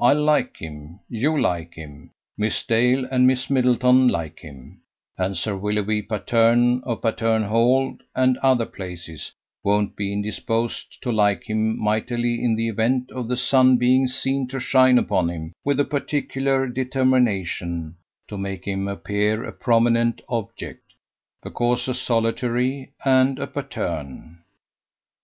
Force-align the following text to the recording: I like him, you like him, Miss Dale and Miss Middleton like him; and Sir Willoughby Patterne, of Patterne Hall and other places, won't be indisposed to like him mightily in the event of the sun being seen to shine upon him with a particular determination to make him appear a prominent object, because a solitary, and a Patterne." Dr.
I 0.00 0.14
like 0.14 0.56
him, 0.56 0.98
you 1.08 1.40
like 1.40 1.74
him, 1.74 2.10
Miss 2.36 2.60
Dale 2.64 3.04
and 3.08 3.24
Miss 3.24 3.48
Middleton 3.48 4.08
like 4.08 4.40
him; 4.40 4.80
and 5.16 5.36
Sir 5.36 5.56
Willoughby 5.56 6.02
Patterne, 6.02 6.80
of 6.82 7.02
Patterne 7.02 7.44
Hall 7.44 7.96
and 8.16 8.36
other 8.38 8.66
places, 8.66 9.30
won't 9.62 9.94
be 9.94 10.12
indisposed 10.12 11.00
to 11.02 11.12
like 11.12 11.44
him 11.48 11.78
mightily 11.78 12.42
in 12.42 12.56
the 12.56 12.68
event 12.68 13.12
of 13.12 13.28
the 13.28 13.36
sun 13.36 13.76
being 13.76 14.08
seen 14.08 14.48
to 14.48 14.58
shine 14.58 14.98
upon 14.98 15.30
him 15.30 15.52
with 15.64 15.78
a 15.78 15.84
particular 15.84 16.66
determination 16.66 17.94
to 18.26 18.36
make 18.36 18.64
him 18.64 18.88
appear 18.88 19.44
a 19.44 19.52
prominent 19.52 20.20
object, 20.28 20.82
because 21.44 21.86
a 21.86 21.94
solitary, 21.94 22.90
and 23.04 23.38
a 23.38 23.46
Patterne." 23.46 24.20
Dr. 24.20 24.42